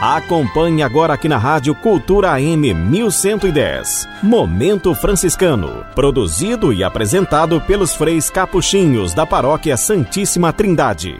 Acompanhe 0.00 0.80
agora 0.80 1.14
aqui 1.14 1.28
na 1.28 1.38
Rádio 1.38 1.74
Cultura 1.74 2.30
AM 2.30 2.72
1110. 2.72 4.08
Momento 4.22 4.94
Franciscano. 4.94 5.84
Produzido 5.92 6.72
e 6.72 6.84
apresentado 6.84 7.60
pelos 7.62 7.96
freis 7.96 8.30
capuchinhos 8.30 9.12
da 9.12 9.26
Paróquia 9.26 9.76
Santíssima 9.76 10.52
Trindade. 10.52 11.16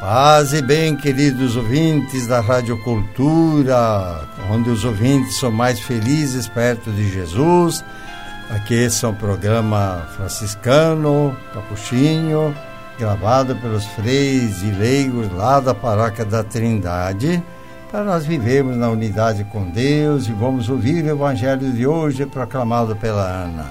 Paz 0.00 0.52
e 0.52 0.60
bem, 0.60 0.96
queridos 0.96 1.54
ouvintes 1.54 2.26
da 2.26 2.40
Rádio 2.40 2.76
Cultura, 2.82 4.28
onde 4.50 4.68
os 4.68 4.84
ouvintes 4.84 5.36
são 5.36 5.52
mais 5.52 5.78
felizes 5.78 6.48
perto 6.48 6.90
de 6.90 7.08
Jesus. 7.08 7.84
Aqui 8.50 8.74
esse 8.74 9.04
é 9.04 9.08
um 9.08 9.14
programa 9.14 10.08
franciscano, 10.16 11.36
capuchinho 11.54 12.52
gravado 13.02 13.56
pelos 13.56 13.84
freis 13.84 14.62
e 14.62 14.66
leigos 14.66 15.28
lá 15.32 15.58
da 15.58 15.74
paróquia 15.74 16.24
da 16.24 16.44
Trindade, 16.44 17.42
para 17.90 18.04
nós 18.04 18.24
vivermos 18.24 18.76
na 18.76 18.88
unidade 18.90 19.42
com 19.42 19.68
Deus 19.68 20.28
e 20.28 20.32
vamos 20.32 20.68
ouvir 20.68 21.02
o 21.02 21.08
Evangelho 21.08 21.72
de 21.72 21.84
hoje 21.84 22.24
proclamado 22.26 22.94
pela 22.94 23.24
Ana. 23.24 23.66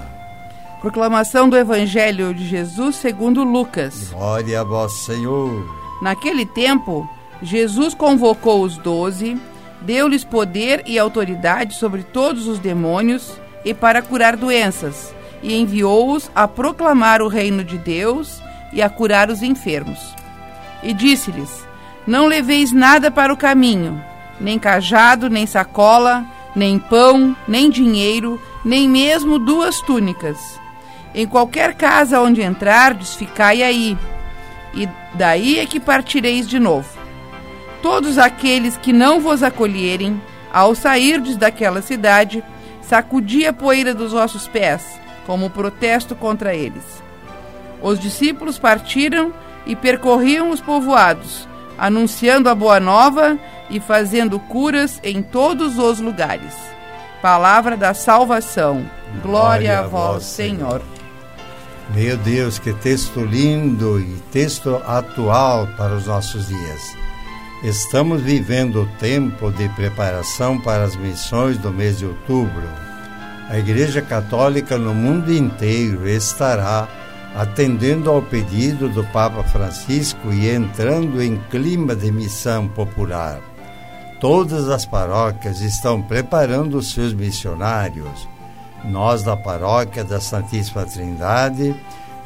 Proclamação 0.82 1.48
do 1.48 1.56
Evangelho 1.56 2.34
de 2.34 2.46
Jesus 2.46 2.96
segundo 2.96 3.42
Lucas. 3.42 4.10
Glória 4.12 4.60
a 4.60 4.64
vós, 4.64 4.92
Senhor. 5.06 5.64
Naquele 6.02 6.44
tempo, 6.44 7.08
Jesus 7.40 7.94
convocou 7.94 8.62
os 8.62 8.76
doze, 8.76 9.40
deu-lhes 9.80 10.24
poder 10.24 10.82
e 10.84 10.98
autoridade 10.98 11.74
sobre 11.76 12.02
todos 12.02 12.46
os 12.46 12.58
demônios 12.58 13.40
e 13.64 13.72
para 13.72 14.02
curar 14.02 14.36
doenças, 14.36 15.14
e 15.42 15.58
enviou-os 15.58 16.30
a 16.34 16.46
proclamar 16.46 17.22
o 17.22 17.28
reino 17.28 17.64
de 17.64 17.78
Deus 17.78 18.42
e 18.72 18.80
a 18.82 18.88
curar 18.88 19.30
os 19.30 19.42
enfermos. 19.42 20.14
E 20.82 20.92
disse-lhes: 20.92 21.66
Não 22.06 22.26
leveis 22.26 22.72
nada 22.72 23.10
para 23.10 23.32
o 23.32 23.36
caminho, 23.36 24.02
nem 24.40 24.58
cajado, 24.58 25.28
nem 25.28 25.46
sacola, 25.46 26.24
nem 26.54 26.78
pão, 26.78 27.36
nem 27.46 27.70
dinheiro, 27.70 28.40
nem 28.64 28.88
mesmo 28.88 29.38
duas 29.38 29.80
túnicas. 29.80 30.60
Em 31.14 31.26
qualquer 31.26 31.74
casa 31.74 32.20
onde 32.20 32.42
entrardes, 32.42 33.14
ficai 33.14 33.62
aí, 33.62 33.98
e 34.74 34.88
daí 35.14 35.58
é 35.58 35.66
que 35.66 35.78
partireis 35.78 36.48
de 36.48 36.58
novo. 36.58 36.88
Todos 37.82 38.16
aqueles 38.16 38.76
que 38.76 38.92
não 38.92 39.20
vos 39.20 39.42
acolherem, 39.42 40.20
ao 40.52 40.74
sairdes 40.74 41.36
daquela 41.36 41.82
cidade, 41.82 42.42
sacudi 42.80 43.46
a 43.46 43.52
poeira 43.52 43.94
dos 43.94 44.12
vossos 44.12 44.46
pés, 44.48 44.82
como 45.26 45.50
protesto 45.50 46.14
contra 46.14 46.54
eles. 46.54 47.02
Os 47.82 47.98
discípulos 47.98 48.58
partiram 48.58 49.32
e 49.66 49.74
percorriam 49.74 50.50
os 50.50 50.60
povoados, 50.60 51.48
anunciando 51.76 52.48
a 52.48 52.54
boa 52.54 52.78
nova 52.78 53.38
e 53.68 53.80
fazendo 53.80 54.38
curas 54.38 55.00
em 55.02 55.22
todos 55.22 55.78
os 55.78 55.98
lugares. 55.98 56.54
Palavra 57.20 57.76
da 57.76 57.94
salvação. 57.94 58.84
Glória, 59.22 59.22
Glória 59.22 59.78
a 59.80 59.82
vós, 59.82 60.24
Senhor. 60.24 60.82
Meu 61.94 62.16
Deus, 62.16 62.58
que 62.58 62.72
texto 62.72 63.20
lindo 63.20 64.00
e 64.00 64.16
texto 64.32 64.80
atual 64.86 65.68
para 65.76 65.94
os 65.94 66.06
nossos 66.06 66.48
dias. 66.48 66.96
Estamos 67.62 68.20
vivendo 68.22 68.82
o 68.82 68.86
tempo 68.98 69.50
de 69.52 69.68
preparação 69.70 70.58
para 70.60 70.84
as 70.84 70.96
missões 70.96 71.58
do 71.58 71.70
mês 71.70 71.98
de 71.98 72.06
outubro. 72.06 72.68
A 73.48 73.58
Igreja 73.58 74.00
Católica 74.00 74.78
no 74.78 74.94
mundo 74.94 75.32
inteiro 75.32 76.08
estará 76.08 76.88
atendendo 77.34 78.10
ao 78.10 78.20
pedido 78.20 78.88
do 78.88 79.04
Papa 79.04 79.42
Francisco 79.44 80.32
e 80.32 80.50
entrando 80.50 81.22
em 81.22 81.36
clima 81.50 81.96
de 81.96 82.12
missão 82.12 82.68
popular. 82.68 83.40
Todas 84.20 84.68
as 84.68 84.86
paróquias 84.86 85.60
estão 85.60 86.00
preparando 86.00 86.78
os 86.78 86.92
seus 86.92 87.12
missionários. 87.12 88.28
Nós, 88.84 89.22
da 89.22 89.36
paróquia 89.36 90.04
da 90.04 90.20
Santíssima 90.20 90.84
Trindade, 90.84 91.74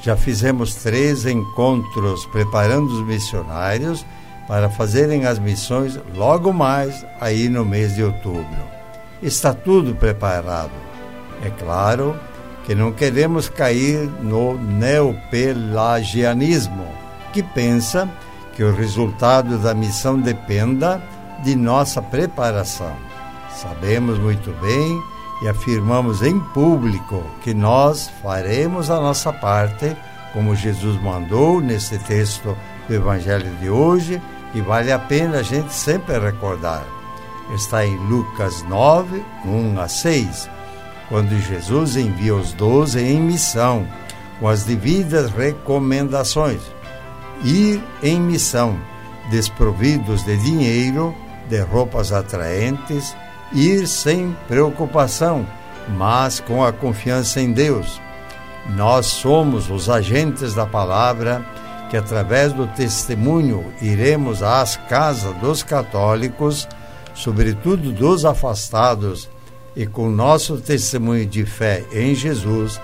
já 0.01 0.17
fizemos 0.17 0.75
três 0.75 1.25
encontros 1.25 2.27
preparando 2.27 2.89
os 2.89 3.07
missionários 3.07 4.05
para 4.47 4.69
fazerem 4.69 5.27
as 5.27 5.39
missões 5.39 5.99
logo 6.15 6.53
mais 6.53 7.05
aí 7.21 7.49
no 7.49 7.65
mês 7.65 7.95
de 7.95 8.03
outubro. 8.03 8.77
Está 9.23 9.53
tudo 9.53 9.95
preparado. 9.95 10.71
É 11.43 11.51
claro 11.51 12.19
que 12.67 12.75
não 12.75 12.93
queremos 12.93 13.49
cair 13.49 14.11
no 14.21 14.59
neopelagianismo, 14.59 16.85
que 17.33 17.41
pensa 17.41 18.09
que 18.55 18.65
o 18.65 18.75
resultado 18.75 19.57
da 19.59 19.73
missão 19.73 20.19
dependa 20.19 21.01
de 21.45 21.55
nossa 21.55 22.03
preparação. 22.03 22.97
Sabemos 23.55 24.19
muito 24.19 24.51
bem 24.61 25.01
e 25.43 25.49
afirmamos 25.49 26.23
em 26.23 26.41
público 26.41 27.23
que 27.43 27.55
nós 27.55 28.11
faremos 28.21 28.91
a 28.91 29.01
nossa 29.01 29.33
parte, 29.33 29.97
como 30.33 30.57
Jesus 30.57 31.01
mandou 31.01 31.61
nesse 31.61 32.01
texto 32.01 32.59
do 32.89 32.95
Evangelho 32.95 33.55
de 33.61 33.71
hoje, 33.71 34.21
e 34.55 34.61
vale 34.61 34.91
a 34.91 34.99
pena 34.99 35.39
a 35.39 35.43
gente 35.43 35.73
sempre 35.73 36.19
recordar. 36.19 36.85
Está 37.55 37.87
em 37.87 37.97
Lucas 38.09 38.65
9, 38.65 39.23
1 39.45 39.79
a 39.79 39.87
6 39.87 40.56
quando 41.09 41.39
Jesus 41.41 41.97
envia 41.97 42.35
os 42.35 42.53
doze 42.53 43.01
em 43.01 43.21
missão, 43.21 43.87
com 44.41 44.49
as 44.49 44.65
devidas 44.65 45.31
recomendações. 45.31 46.61
Ir 47.45 47.83
em 48.03 48.21
missão, 48.21 48.79
desprovidos 49.31 50.25
de 50.25 50.37
dinheiro, 50.39 51.15
de 51.49 51.61
roupas 51.61 52.13
atraentes, 52.13 53.15
ir 53.53 53.87
sem 53.87 54.37
preocupação, 54.49 55.47
mas 55.97 56.41
com 56.41 56.65
a 56.65 56.73
confiança 56.73 57.41
em 57.41 57.53
Deus. 57.53 58.01
Nós 58.75 59.07
somos 59.07 59.71
os 59.71 59.89
agentes 59.89 60.55
da 60.55 60.67
palavra 60.67 61.45
que, 61.89 61.97
através 61.97 62.53
do 62.53 62.67
testemunho, 62.67 63.73
iremos 63.81 64.43
às 64.43 64.77
casas 64.89 65.33
dos 65.37 65.63
católicos, 65.63 66.69
sobretudo 67.15 67.93
dos 67.93 68.25
afastados 68.25 69.29
e 69.77 69.87
com 69.87 70.09
nosso 70.09 70.57
testemunho 70.57 71.27
de 71.27 71.45
fé 71.45 71.85
em 71.93 72.15
Jesus, 72.15 72.81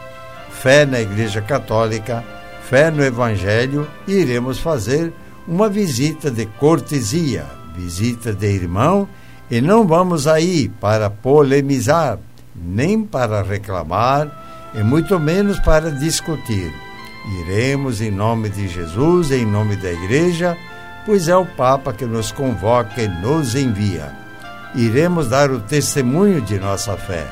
fé 0.50 0.84
na 0.84 1.00
Igreja 1.00 1.40
Católica, 1.40 2.22
fé 2.68 2.90
no 2.90 3.02
Evangelho, 3.02 3.88
iremos 4.06 4.58
fazer 4.58 5.10
uma 5.48 5.70
visita 5.70 6.30
de 6.30 6.44
cortesia, 6.44 7.46
visita 7.74 8.34
de 8.34 8.46
irmão, 8.46 9.08
e 9.50 9.60
não 9.60 9.86
vamos 9.86 10.26
aí 10.26 10.68
para 10.68 11.08
polemizar, 11.08 12.18
nem 12.54 13.02
para 13.02 13.42
reclamar, 13.42 14.70
e 14.74 14.82
muito 14.82 15.18
menos 15.18 15.58
para 15.60 15.90
discutir. 15.90 16.72
Iremos 17.40 18.02
em 18.02 18.10
nome 18.10 18.50
de 18.50 18.68
Jesus, 18.68 19.30
em 19.30 19.46
nome 19.46 19.76
da 19.76 19.90
Igreja, 19.90 20.56
pois 21.06 21.26
é 21.28 21.36
o 21.36 21.46
Papa 21.46 21.92
que 21.92 22.04
nos 22.04 22.32
convoca 22.32 23.00
e 23.00 23.08
nos 23.08 23.54
envia 23.54 24.21
iremos 24.74 25.28
dar 25.28 25.50
o 25.50 25.60
testemunho 25.60 26.40
de 26.40 26.58
nossa 26.58 26.96
fé. 26.96 27.26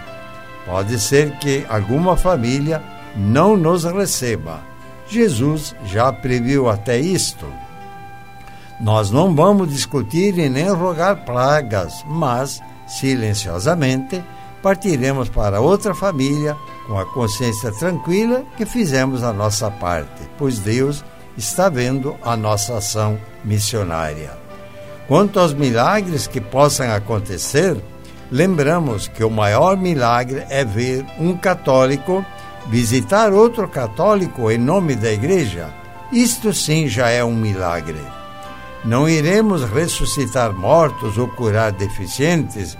Pode 0.66 0.98
ser 1.00 1.36
que 1.38 1.64
alguma 1.68 2.16
família 2.16 2.82
não 3.16 3.56
nos 3.56 3.84
receba. 3.84 4.60
Jesus 5.08 5.74
já 5.84 6.12
previu 6.12 6.68
até 6.68 6.98
isto. 6.98 7.46
Nós 8.80 9.10
não 9.10 9.34
vamos 9.34 9.68
discutir 9.68 10.38
e 10.38 10.48
nem 10.48 10.70
rogar 10.70 11.24
pragas, 11.24 12.04
mas, 12.06 12.62
silenciosamente, 12.86 14.22
partiremos 14.62 15.28
para 15.28 15.60
outra 15.60 15.94
família 15.94 16.56
com 16.86 16.98
a 16.98 17.04
consciência 17.04 17.72
tranquila 17.72 18.44
que 18.56 18.64
fizemos 18.64 19.22
a 19.22 19.32
nossa 19.32 19.70
parte, 19.70 20.28
pois 20.38 20.58
Deus 20.58 21.04
está 21.36 21.68
vendo 21.68 22.16
a 22.22 22.36
nossa 22.36 22.76
ação 22.76 23.18
missionária. 23.44 24.49
Quanto 25.10 25.40
aos 25.40 25.52
milagres 25.52 26.28
que 26.28 26.40
possam 26.40 26.88
acontecer, 26.92 27.76
lembramos 28.30 29.08
que 29.08 29.24
o 29.24 29.28
maior 29.28 29.76
milagre 29.76 30.44
é 30.48 30.64
ver 30.64 31.04
um 31.18 31.36
católico 31.36 32.24
visitar 32.68 33.32
outro 33.32 33.66
católico 33.66 34.52
em 34.52 34.56
nome 34.56 34.94
da 34.94 35.10
igreja. 35.10 35.68
Isto 36.12 36.52
sim 36.52 36.86
já 36.86 37.08
é 37.08 37.24
um 37.24 37.34
milagre. 37.34 38.00
Não 38.84 39.08
iremos 39.08 39.64
ressuscitar 39.64 40.52
mortos 40.52 41.18
ou 41.18 41.26
curar 41.26 41.72
deficientes, 41.72 42.78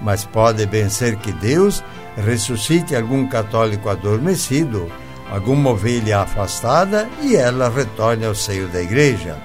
mas 0.00 0.24
pode 0.24 0.64
bem 0.66 0.88
ser 0.88 1.16
que 1.16 1.32
Deus 1.32 1.82
ressuscite 2.16 2.94
algum 2.94 3.26
católico 3.26 3.88
adormecido, 3.88 4.86
alguma 5.28 5.70
ovelha 5.70 6.20
afastada 6.20 7.10
e 7.20 7.34
ela 7.34 7.68
retorne 7.68 8.24
ao 8.24 8.36
seio 8.36 8.68
da 8.68 8.80
igreja. 8.80 9.36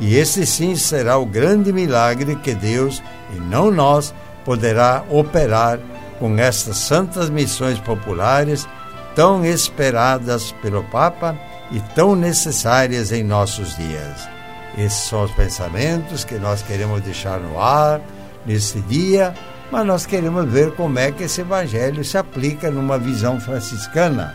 E 0.00 0.16
esse 0.16 0.44
sim 0.44 0.76
será 0.76 1.16
o 1.16 1.26
grande 1.26 1.72
milagre 1.72 2.36
que 2.36 2.54
Deus, 2.54 3.02
e 3.34 3.40
não 3.40 3.70
nós, 3.70 4.14
poderá 4.44 5.04
operar 5.10 5.78
com 6.18 6.38
estas 6.38 6.76
santas 6.76 7.30
missões 7.30 7.78
populares 7.78 8.66
tão 9.14 9.44
esperadas 9.44 10.52
pelo 10.62 10.84
Papa 10.84 11.36
e 11.72 11.80
tão 11.94 12.14
necessárias 12.14 13.12
em 13.12 13.22
nossos 13.24 13.76
dias. 13.76 14.28
Esses 14.76 15.08
são 15.08 15.24
os 15.24 15.30
pensamentos 15.32 16.22
que 16.22 16.34
nós 16.34 16.62
queremos 16.62 17.00
deixar 17.00 17.40
no 17.40 17.58
ar 17.58 18.00
nesse 18.44 18.80
dia, 18.82 19.34
mas 19.72 19.86
nós 19.86 20.04
queremos 20.04 20.50
ver 20.50 20.72
como 20.72 20.98
é 20.98 21.10
que 21.10 21.24
esse 21.24 21.40
evangelho 21.40 22.04
se 22.04 22.18
aplica 22.18 22.70
numa 22.70 22.98
visão 22.98 23.40
franciscana. 23.40 24.34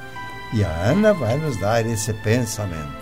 E 0.53 0.63
a 0.63 0.69
Ana 0.69 1.13
vai 1.13 1.37
nos 1.37 1.57
dar 1.59 1.85
esse 1.85 2.11
pensamento. 2.11 3.01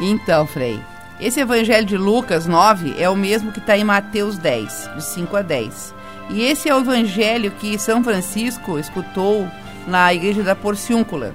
Então, 0.00 0.46
Frei, 0.46 0.82
esse 1.18 1.40
evangelho 1.40 1.86
de 1.86 1.96
Lucas 1.96 2.46
9 2.46 2.94
é 2.98 3.08
o 3.08 3.16
mesmo 3.16 3.50
que 3.50 3.58
está 3.58 3.76
em 3.76 3.84
Mateus 3.84 4.36
10, 4.36 4.90
de 4.96 5.04
5 5.04 5.36
a 5.36 5.42
10. 5.42 5.94
E 6.30 6.42
esse 6.42 6.68
é 6.68 6.74
o 6.74 6.80
evangelho 6.80 7.50
que 7.52 7.78
São 7.78 8.04
Francisco 8.04 8.78
escutou 8.78 9.48
na 9.86 10.12
igreja 10.12 10.42
da 10.42 10.54
Porciúncula. 10.54 11.34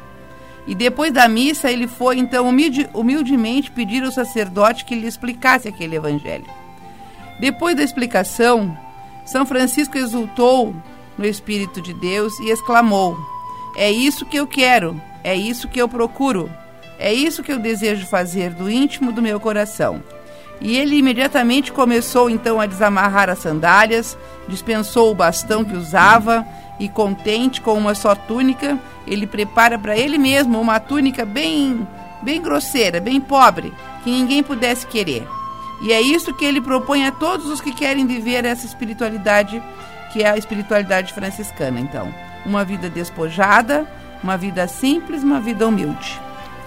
E 0.68 0.76
depois 0.76 1.12
da 1.12 1.28
missa, 1.28 1.72
ele 1.72 1.88
foi 1.88 2.20
então 2.20 2.48
humilde, 2.48 2.88
humildemente 2.94 3.72
pedir 3.72 4.04
ao 4.04 4.12
sacerdote 4.12 4.86
que 4.86 4.94
lhe 4.94 5.08
explicasse 5.08 5.68
aquele 5.68 5.96
evangelho. 5.96 6.46
Depois 7.40 7.76
da 7.76 7.84
explicação, 7.84 8.78
São 9.26 9.48
Francisco 9.48 9.98
exultou 9.98 10.76
no 11.18 11.26
Espírito 11.26 11.82
de 11.82 11.94
Deus 11.94 12.38
e 12.40 12.52
exclamou: 12.52 13.18
É 13.76 13.90
isso 13.90 14.26
que 14.26 14.38
eu 14.38 14.46
quero, 14.46 15.02
é 15.24 15.36
isso 15.36 15.68
que 15.68 15.82
eu 15.82 15.90
procuro, 15.90 16.52
é 17.02 17.12
isso 17.12 17.42
que 17.42 17.52
eu 17.52 17.58
desejo 17.58 18.06
fazer 18.06 18.52
do 18.52 18.70
íntimo 18.70 19.12
do 19.12 19.24
meu 19.24 19.40
coração. 19.40 20.04
E 20.62 20.78
ele 20.78 20.98
imediatamente 20.98 21.72
começou 21.72 22.30
então 22.30 22.62
a 22.62 22.68
desamarrar 22.68 23.28
as 23.28 23.40
sandálias, 23.40 24.16
dispensou 24.48 25.10
o 25.10 25.16
bastão 25.16 25.66
que 25.66 25.76
usava 25.76 26.46
e, 26.80 26.88
contente 26.88 27.60
com 27.60 27.74
uma 27.74 27.96
só 27.96 28.14
túnica, 28.14 28.78
ele 29.08 29.26
prepara 29.26 29.80
para 29.80 29.98
ele 29.98 30.20
mesmo 30.20 30.62
uma 30.62 30.80
túnica 30.80 31.26
bem, 31.26 31.88
bem 32.22 32.40
grosseira, 32.40 33.00
bem 33.00 33.20
pobre, 33.20 33.74
que 34.04 34.12
ninguém 34.12 34.44
pudesse 34.44 34.86
querer. 34.86 35.28
E 35.82 35.92
é 35.92 36.00
isso 36.00 36.36
que 36.36 36.46
ele 36.46 36.62
propõe 36.62 37.08
a 37.08 37.12
todos 37.12 37.48
os 37.48 37.60
que 37.60 37.74
querem 37.74 38.06
viver 38.06 38.46
essa 38.46 38.68
espiritualidade, 38.68 39.62
que 40.14 40.22
é 40.22 40.30
a 40.30 40.38
espiritualidade 40.38 41.12
franciscana. 41.14 41.80
Então, 41.80 42.14
uma 42.46 42.64
vida 42.64 42.88
despojada, 42.88 43.88
uma 44.24 44.38
vida 44.38 44.68
simples, 44.68 45.24
uma 45.24 45.40
vida 45.40 45.68
humilde. 45.68 46.22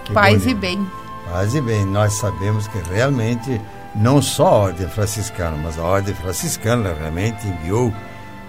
Que 0.05 0.13
Paz 0.13 0.43
bonito. 0.43 0.49
e 0.49 0.53
bem. 0.53 0.87
Paz 1.29 1.55
e 1.55 1.61
bem. 1.61 1.85
Nós 1.85 2.13
sabemos 2.13 2.67
que 2.67 2.77
realmente 2.93 3.59
não 3.95 4.21
só 4.21 4.47
a 4.47 4.51
ordem 4.51 4.87
franciscana, 4.87 5.57
mas 5.61 5.77
a 5.79 5.83
ordem 5.83 6.13
franciscana 6.13 6.93
realmente 6.93 7.47
enviou 7.47 7.93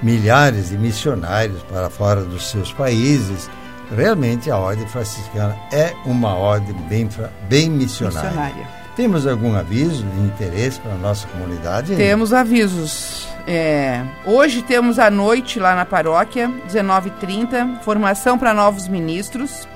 milhares 0.03 0.69
de 0.69 0.79
missionários 0.79 1.63
para 1.65 1.89
fora 1.89 2.23
dos 2.23 2.51
seus 2.51 2.73
países. 2.73 3.51
Realmente 3.95 4.51
a 4.51 4.59
ordem 4.59 4.87
franciscana 4.87 5.57
é 5.73 5.95
uma 6.05 6.35
ordem 6.35 6.75
bem, 6.89 7.09
bem 7.49 7.71
missionária. 7.71 8.31
missionária. 8.31 8.67
Temos 8.97 9.27
algum 9.27 9.55
aviso 9.55 10.05
de 10.05 10.21
interesse 10.21 10.81
para 10.81 10.93
a 10.93 10.97
nossa 10.97 11.27
comunidade? 11.29 11.95
Temos 11.95 12.33
avisos. 12.33 13.29
É, 13.47 14.03
hoje 14.25 14.63
temos 14.63 14.99
a 14.99 15.11
noite 15.11 15.61
lá 15.61 15.75
na 15.75 15.85
paróquia, 15.85 16.51
19h30, 16.69 17.81
formação 17.83 18.39
para 18.39 18.53
novos 18.53 18.89
ministros. 18.89 19.69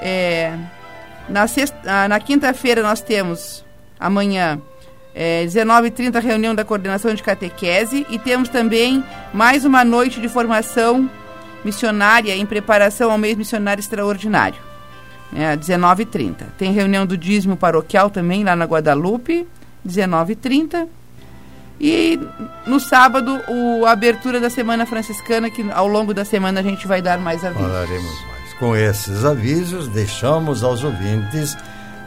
É, 0.00 0.56
na, 1.28 1.46
ah, 1.86 2.08
na 2.08 2.20
quinta-feira 2.20 2.82
nós 2.82 3.00
temos 3.00 3.64
amanhã 3.98 4.60
é, 5.14 5.44
19h30 5.46 6.20
reunião 6.22 6.54
da 6.54 6.64
coordenação 6.64 7.12
de 7.14 7.22
catequese 7.22 8.06
e 8.08 8.18
temos 8.18 8.48
também 8.48 9.02
mais 9.32 9.64
uma 9.64 9.84
noite 9.84 10.20
de 10.20 10.28
formação 10.28 11.10
missionária 11.64 12.36
em 12.36 12.46
preparação 12.46 13.10
ao 13.10 13.18
mês 13.18 13.36
missionário 13.36 13.80
extraordinário. 13.80 14.60
É, 15.34 15.56
19h30. 15.56 16.36
Tem 16.56 16.72
reunião 16.72 17.04
do 17.04 17.16
dízimo 17.16 17.56
paroquial 17.56 18.08
também 18.08 18.44
lá 18.44 18.56
na 18.56 18.64
Guadalupe, 18.64 19.46
19h30. 19.86 20.88
E 21.80 22.18
no 22.66 22.80
sábado, 22.80 23.40
o, 23.48 23.84
a 23.86 23.92
abertura 23.92 24.40
da 24.40 24.50
Semana 24.50 24.86
Franciscana, 24.86 25.50
que 25.50 25.64
ao 25.70 25.86
longo 25.86 26.14
da 26.14 26.24
semana 26.24 26.60
a 26.60 26.62
gente 26.62 26.86
vai 26.86 27.02
dar 27.02 27.18
mais 27.18 27.44
avisos. 27.44 27.66
Falaremos 27.66 28.22
mais. 28.26 28.37
Com 28.58 28.74
esses 28.74 29.24
avisos, 29.24 29.88
deixamos 29.88 30.64
aos 30.64 30.82
ouvintes 30.82 31.56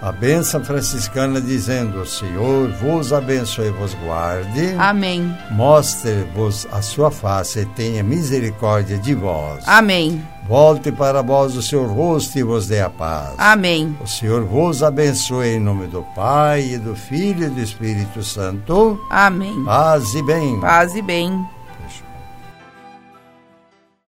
a 0.02 0.12
bênção 0.12 0.64
franciscana 0.64 1.40
dizendo: 1.40 2.06
Senhor 2.06 2.70
vos 2.72 3.14
abençoe 3.14 3.68
e 3.68 3.72
vos 3.72 3.94
guarde. 3.94 4.74
Amém. 4.78 5.34
Mostre-vos 5.52 6.68
a 6.72 6.82
sua 6.82 7.12
face 7.12 7.60
e 7.60 7.66
tenha 7.68 8.04
misericórdia 8.04 8.98
de 8.98 9.14
vós. 9.14 9.64
Amém. 9.68 10.22
Volte 10.48 10.92
para 10.92 11.22
vós 11.22 11.56
o 11.56 11.62
seu 11.62 11.86
rosto 11.86 12.38
e 12.40 12.44
vos 12.44 12.68
dê 12.68 12.82
a 12.82 12.90
paz. 12.90 13.36
Amém. 13.38 13.96
O 14.02 14.08
Senhor 14.08 14.44
vos 14.44 14.82
abençoe 14.82 15.56
em 15.56 15.60
nome 15.60 15.86
do 15.88 16.02
Pai, 16.16 16.62
e 16.74 16.78
do 16.78 16.96
Filho 16.96 17.46
e 17.46 17.50
do 17.50 17.62
Espírito 17.62 18.24
Santo. 18.24 19.00
Amém. 19.10 19.64
Paz 19.64 20.16
e 20.16 20.24
bem. 20.24 20.60
Paz 20.60 20.96
e 20.96 21.02
bem. 21.02 21.48